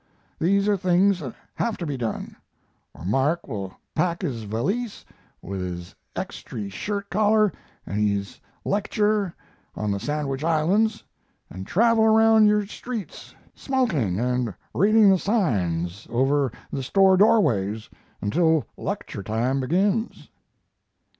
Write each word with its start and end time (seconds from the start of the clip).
These 0.39 0.67
are 0.67 0.77
things 0.77 1.19
that 1.19 1.35
hav 1.53 1.77
to 1.77 1.85
be 1.85 1.95
done, 1.95 2.35
or 2.95 3.05
Mark 3.05 3.47
will 3.47 3.71
pak 3.93 4.23
hiz 4.23 4.45
valise 4.45 5.05
with 5.43 5.59
hiz 5.61 5.93
extry 6.15 6.71
shirt 6.71 7.07
collar 7.11 7.51
and 7.85 7.99
hiz 8.01 8.39
lektur 8.65 9.31
on 9.75 9.91
the 9.91 9.99
Sandwich 9.99 10.43
Islands, 10.43 11.03
and 11.51 11.67
travel 11.67 12.03
around 12.05 12.47
yure 12.47 12.65
streets, 12.65 13.35
smoking 13.53 14.19
and 14.19 14.51
reading 14.73 15.07
the 15.11 15.19
sighns 15.19 16.07
over 16.09 16.51
the 16.73 16.81
store 16.81 17.15
doorways 17.15 17.87
untill 18.23 18.65
lektur 18.79 19.23
time 19.23 19.59
begins. 19.59 20.31